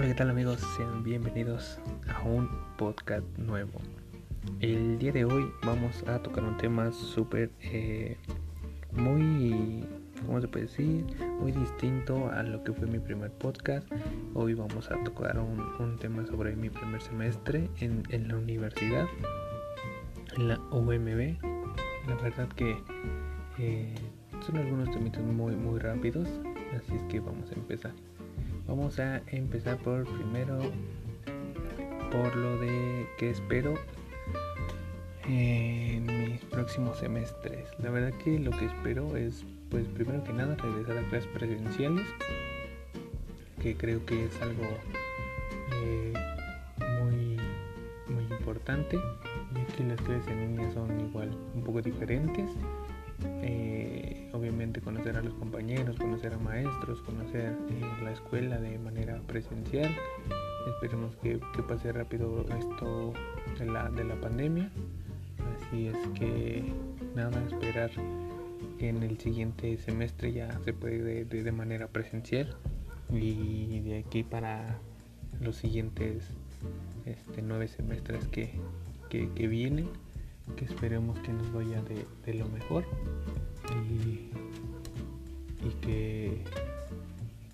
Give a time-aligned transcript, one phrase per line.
[0.00, 0.58] Hola, ¿qué tal amigos?
[0.78, 2.48] Sean bienvenidos a un
[2.78, 3.82] podcast nuevo.
[4.60, 8.16] El día de hoy vamos a tocar un tema súper, eh,
[8.92, 9.84] muy,
[10.24, 11.04] ¿cómo se puede decir?
[11.38, 13.86] Muy distinto a lo que fue mi primer podcast.
[14.32, 19.06] Hoy vamos a tocar un, tema sobre mi primer semestre en, la universidad,
[20.38, 21.36] en la UMB.
[22.08, 22.74] La verdad que
[23.58, 23.94] eh,
[24.46, 26.26] son algunos temitos muy, muy rápidos,
[26.74, 27.92] así es que vamos a empezar.
[28.70, 30.60] Vamos a empezar por primero
[32.12, 33.74] por lo de que espero
[35.28, 37.68] en mis próximos semestres.
[37.80, 42.06] La verdad que lo que espero es, pues primero que nada, regresar a clases presenciales,
[43.60, 44.62] que creo que es algo
[45.82, 46.12] eh,
[47.02, 47.40] muy,
[48.06, 48.96] muy importante,
[49.52, 52.48] ya que las clases en línea son igual un poco diferentes.
[53.42, 59.20] Eh, obviamente conocer a los compañeros, conocer a maestros, conocer eh, la escuela de manera
[59.26, 59.90] presencial.
[60.74, 63.12] Esperemos que, pase rápido esto
[63.58, 64.70] de la, de la pandemia.
[65.56, 66.64] Así es que
[67.14, 67.90] nada, esperar
[68.78, 72.56] que en el siguiente semestre ya se puede de, de, manera presencial
[73.10, 74.78] y de aquí para
[75.40, 76.24] los siguientes
[77.06, 78.52] este, nueve semestres que,
[79.08, 79.88] que vienen
[80.56, 82.84] que esperemos que nos vaya de, lo mejor
[83.90, 84.30] y,
[85.82, 86.42] que,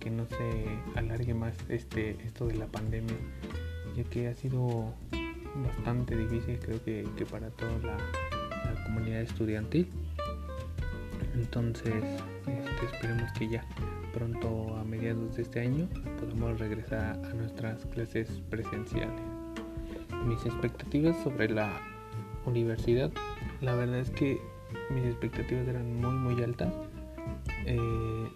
[0.00, 3.16] que no se alargue más este esto de la pandemia
[3.96, 4.92] ya que ha sido
[5.64, 7.96] bastante difícil creo que, para toda la,
[8.84, 9.88] comunidad estudiantil.
[11.34, 12.04] Entonces
[12.46, 13.64] este, esperemos que ya
[14.12, 15.88] pronto a mediados de este año
[16.20, 19.20] podamos regresar a nuestras clases presenciales.
[20.26, 21.80] Mis expectativas sobre la
[22.46, 23.10] universidad,
[23.60, 24.40] la verdad es que
[24.90, 26.72] mis expectativas eran muy muy altas.
[27.66, 28.28] Eh,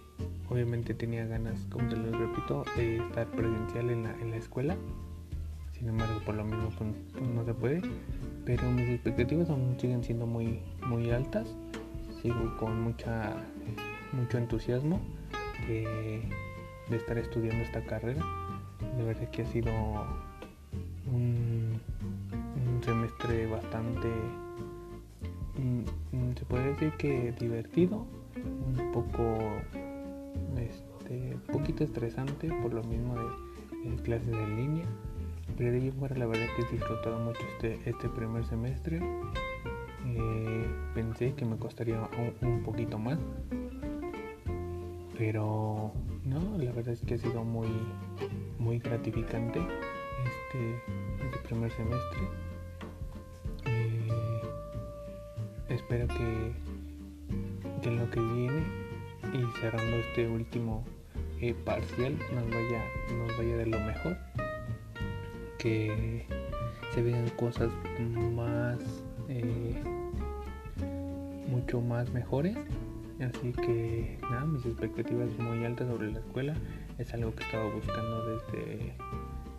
[0.49, 4.77] obviamente tenía ganas, como te lo repito, de estar presencial en la, en la escuela.
[5.73, 7.83] Sin embargo, por lo mismo pues, pues, no se puede.
[8.45, 11.49] Pero mis expectativas aún siguen siendo muy, muy altas.
[12.21, 13.37] Sigo con mucha,
[14.13, 15.01] mucho entusiasmo
[15.67, 16.23] de,
[16.91, 18.23] de estar estudiando esta carrera.
[18.99, 19.71] De verdad que ha sido
[21.07, 21.81] un
[22.83, 24.09] semestre bastante,
[25.57, 29.39] mm, mm, se puede decir que divertido, un poco,
[30.59, 34.85] este, poquito estresante por lo mismo de, clases en línea,
[35.57, 39.01] pero ahí fuera la verdad que he disfrutado mucho este, este primer semestre.
[40.07, 42.09] Eh, pensé que me costaría
[42.43, 43.19] un, poquito más,
[45.17, 45.93] pero
[46.25, 47.69] no, la verdad es que ha sido muy,
[48.59, 50.75] muy gratificante este,
[51.25, 52.50] este primer semestre.
[55.81, 56.53] Espero que,
[57.89, 58.63] en lo que viene
[59.33, 60.85] y cerrando este último
[61.41, 62.85] eh, parcial nos vaya,
[63.17, 64.17] nos vaya de lo mejor.
[65.59, 66.27] Que
[66.95, 67.71] se vean cosas
[68.35, 68.79] más,
[69.29, 69.83] eh,
[71.49, 72.57] mucho más mejores.
[73.21, 76.55] Así que nada, mis expectativas muy altas sobre la escuela.
[76.99, 78.95] Es algo que estaba buscando desde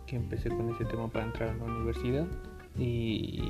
[0.06, 2.26] que empecé con ese tema para entrar a la universidad.
[2.78, 3.42] Y,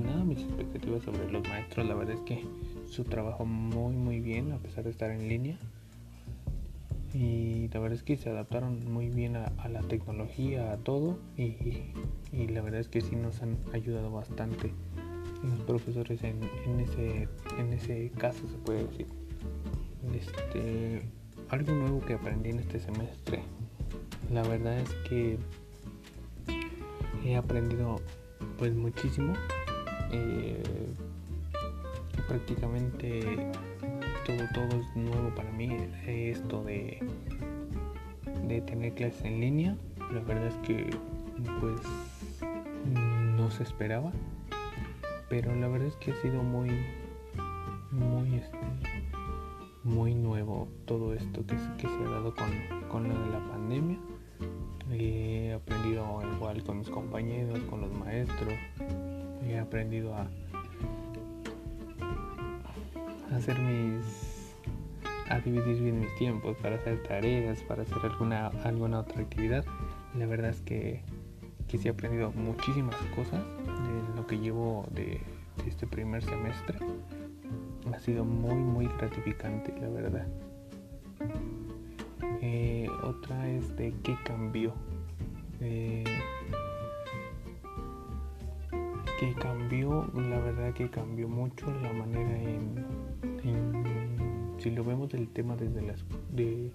[0.00, 2.44] nada, mis expectativas sobre los maestros, la verdad es que
[2.88, 5.58] su trabajo muy muy bien a pesar de estar en línea.
[7.14, 11.16] Y la verdad es que se adaptaron muy bien a, la tecnología, a todo.
[11.36, 11.92] Y,
[12.32, 14.72] la verdad es que sí nos han ayudado bastante
[15.44, 16.40] los profesores en,
[16.80, 19.06] ese, en ese caso, se puede decir.
[20.12, 21.02] Este,
[21.50, 23.42] algo nuevo que aprendí en este semestre.
[24.32, 25.38] La verdad es que
[27.24, 28.00] he aprendido
[28.58, 29.34] pues muchísimo.
[30.12, 30.62] Eh,
[32.28, 33.50] prácticamente
[34.26, 35.70] todo, todo es nuevo para mí.
[36.06, 37.00] Esto de,
[38.46, 39.76] de tener clases en línea.
[40.12, 40.90] La verdad es que
[41.60, 41.80] pues
[43.36, 44.12] no se esperaba.
[45.28, 46.70] Pero la verdad es que ha sido muy,
[47.90, 48.58] muy, este,
[49.82, 52.48] muy nuevo todo esto que, que se ha dado con,
[52.88, 53.98] con lo de la pandemia.
[54.92, 58.52] He aprendido igual con mis compañeros, con los maestros.
[59.46, 60.26] He aprendido a,
[63.34, 64.54] hacer mis
[65.28, 69.64] a dividir bien mis tiempos para hacer tareas, para hacer alguna alguna otra actividad.
[70.16, 71.02] La verdad es que,
[71.68, 75.20] que sí he aprendido muchísimas cosas de lo que llevo de,
[75.66, 76.78] este primer semestre.
[77.92, 80.26] Ha sido muy muy gratificante, la verdad.
[82.40, 84.74] Eh, otra es de qué cambió.
[85.60, 86.04] Eh,
[89.18, 92.84] que cambió, la verdad que cambió mucho la manera en,
[94.58, 95.94] si lo vemos del tema desde la,
[96.32, 96.70] de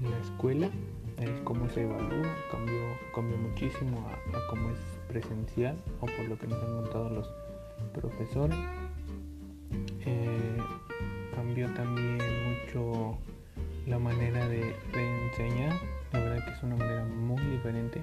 [0.00, 0.70] la escuela,
[1.18, 2.80] el cómo se evalúa cambió,
[3.14, 4.78] cambió muchísimo a, a cómo es
[5.08, 7.30] presencial o por lo que nos han contado los
[7.92, 8.58] profesores.
[10.06, 10.58] Eh,
[11.34, 13.16] cambió también mucho
[13.86, 15.74] la manera de, enseñar.
[16.12, 18.02] La verdad que es una manera muy diferente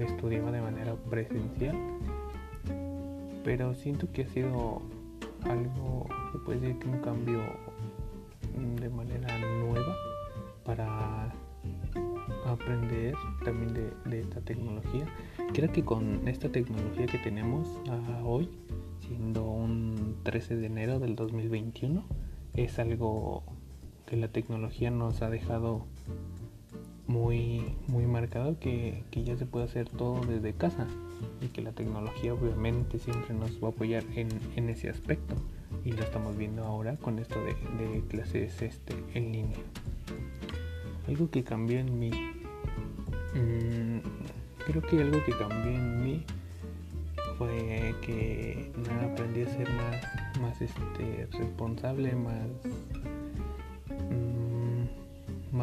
[0.00, 1.76] se estudiaba de manera presencial.
[3.44, 4.80] Pero siento que ha sido
[5.42, 7.40] algo, se puede decir que un cambio
[8.80, 9.94] de manera nueva
[10.64, 11.34] para
[12.46, 13.14] aprender
[13.44, 15.04] también de, esta tecnología.
[15.52, 17.68] Creo que con esta tecnología que tenemos
[18.24, 18.48] hoy,
[19.00, 22.02] siendo un 13 de enero del 2021,
[22.54, 23.42] es algo
[24.06, 25.84] que la tecnología nos ha dejado
[27.10, 30.86] muy, muy marcado que, ya se puede hacer todo desde casa
[31.42, 35.34] y que la tecnología obviamente siempre nos va a apoyar en, en ese aspecto
[35.84, 37.54] y lo estamos viendo ahora con esto de,
[37.84, 39.58] de clases este, en línea.
[41.08, 42.10] Algo que cambió en mí
[43.34, 43.98] Mm,
[44.66, 46.24] creo que algo que cambió en mí
[47.38, 48.72] fue que
[49.04, 52.48] aprendí a ser más, más este, responsable, más,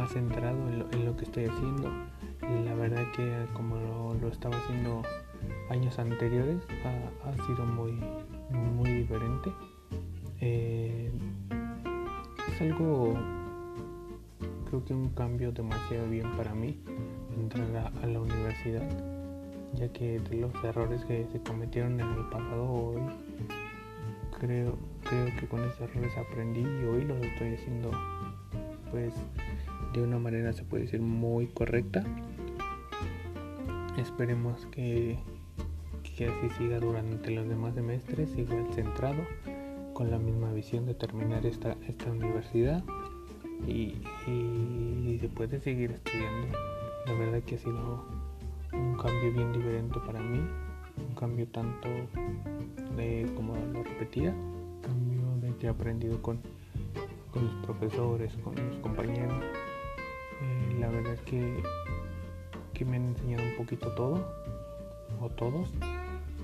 [0.07, 1.91] centrado en lo, que estoy haciendo.
[2.65, 3.75] La verdad que como
[4.21, 5.03] lo, estaba haciendo
[5.69, 6.57] años anteriores
[7.23, 7.99] ha, sido muy,
[8.75, 9.51] muy diferente.
[10.41, 11.11] Eh,
[12.51, 13.15] es algo,
[14.69, 16.79] creo que un cambio demasiado bien para mí
[17.39, 18.87] entrar a, la universidad,
[19.73, 23.01] ya que de los errores que se cometieron en el pasado hoy,
[24.39, 27.91] creo, creo que con esos errores aprendí y hoy lo estoy haciendo
[28.91, 29.13] pues
[29.97, 32.03] de una manera se puede decir muy correcta.
[33.97, 35.17] Esperemos que,
[36.03, 39.23] que así siga durante los demás semestres, igual centrado,
[39.93, 42.83] con la misma visión de terminar esta, esta universidad
[43.67, 43.95] y,
[44.27, 46.55] y se puede seguir estudiando
[47.07, 48.05] la verdad que ha sido
[48.73, 50.39] un cambio bien diferente para mí,
[50.97, 51.87] un cambio tanto
[52.97, 54.35] de, como lo repetía,
[54.81, 56.41] cambio de que he aprendido con,
[57.31, 59.41] con los profesores, con los compañeros.
[60.41, 61.63] Eh, la verdad es que,
[62.73, 64.25] que me han enseñado un poquito todo,
[65.19, 65.69] o todos,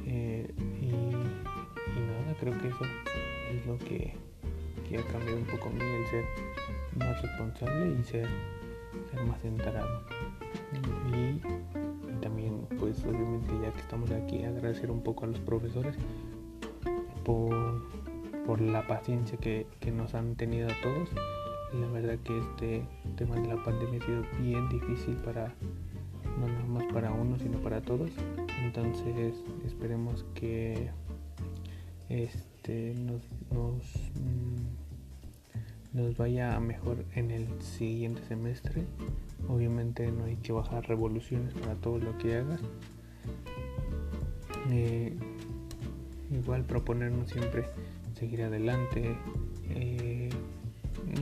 [0.06, 0.52] eh,
[0.82, 2.86] y, nada, creo que eso
[3.52, 4.14] es lo que,
[4.88, 6.26] que ha cambiado un poco a mí, el ser
[6.98, 8.28] más responsable y ser,
[9.12, 10.02] ser más centrado.
[11.12, 11.42] Y,
[12.22, 15.94] también pues obviamente ya que estamos aquí agradecer un poco a los profesores
[17.26, 17.84] por,
[18.46, 21.10] por la paciencia que, que, nos han tenido a todos
[21.80, 22.86] la verdad que este
[23.16, 25.54] tema de la pandemia ha sido bien difícil para
[26.40, 28.12] no nada más para uno sino para todos
[28.64, 29.36] entonces
[29.66, 30.90] esperemos que
[32.10, 33.22] este nos,
[33.52, 33.84] nos,
[34.16, 38.86] mm, nos vaya mejor en el siguiente semestre
[39.50, 42.62] Obviamente no hay que bajar revoluciones para todo lo que hagas.
[44.72, 45.14] Eh,
[46.32, 47.66] igual proponernos siempre
[48.18, 49.18] seguir adelante,
[49.70, 50.13] eh,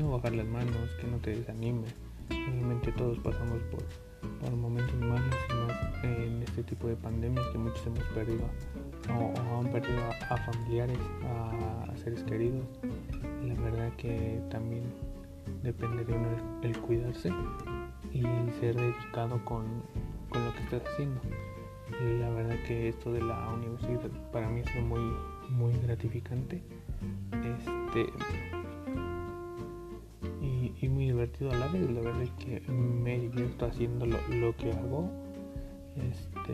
[0.10, 1.94] bajar las manos, que no te desanimes.
[2.30, 3.84] Obviamente todos pasamos por,
[4.40, 8.46] por momentos malos y más en este tipo de pandemias que muchos hemos perdido
[9.10, 12.66] o, han perdido a, familiares, a, seres queridos.
[13.44, 14.84] La verdad que también
[15.64, 16.30] depende de uno
[16.64, 17.32] el cuidarse
[18.14, 18.22] y
[18.60, 19.66] ser dedicado con,
[20.34, 21.22] lo que estás haciendo.
[22.20, 25.02] La verdad que esto de la universidad para mí es muy,
[25.50, 26.64] muy gratificante.
[27.34, 28.61] Este
[30.82, 31.90] y, muy divertido a la vez.
[31.90, 35.10] La verdad es que me divierto haciendo lo, que hago.
[35.96, 36.54] Este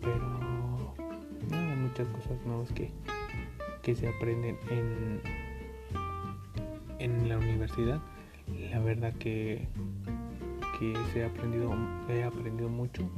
[0.00, 0.94] pero
[1.52, 2.90] hay muchas cosas nuevas que,
[3.82, 5.20] que se aprenden en,
[6.98, 8.00] en la universidad.
[8.70, 9.68] La verdad que
[11.12, 11.72] se he aprendido,
[12.08, 13.08] he aprendido mucho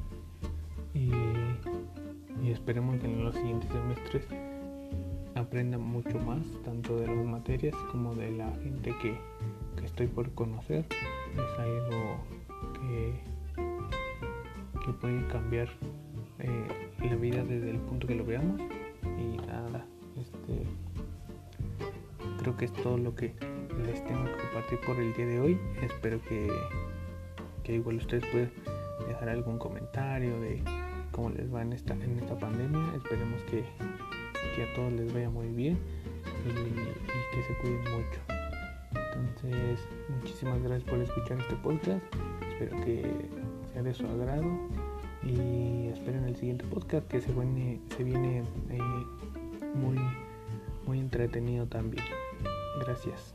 [0.92, 1.10] y,
[2.50, 4.26] esperemos que en los siguientes semestres
[5.34, 9.18] aprenda mucho más, tanto de las materias como de la gente que,
[9.84, 10.86] estoy por conocer.
[11.34, 12.18] Es algo
[12.74, 13.14] que,
[14.84, 15.68] que puede cambiar
[16.38, 16.68] eh,
[17.08, 18.60] la vida desde el punto que lo veamos.
[19.18, 19.86] Y nada,
[20.20, 20.66] este,
[22.40, 23.34] creo que es todo lo que
[23.84, 25.58] les tengo que compartir por el día de hoy.
[25.82, 26.48] Espero que
[27.64, 28.52] que igual ustedes pueden
[29.08, 30.62] dejar algún comentario de
[31.10, 32.94] cómo les va en esta, en esta pandemia.
[32.94, 33.64] Esperemos que,
[34.62, 35.78] a todos les vaya muy bien
[36.46, 38.33] y, que se cuiden mucho.
[40.08, 42.02] Muchísimas gracias por escuchar este podcast.
[42.48, 43.02] Espero que
[43.72, 44.50] sea de su agrado
[45.22, 48.38] y esperen el siguiente podcast que se viene, se viene
[48.70, 48.78] eh,
[49.74, 49.98] muy,
[50.86, 52.04] muy entretenido también.
[52.80, 53.34] Gracias.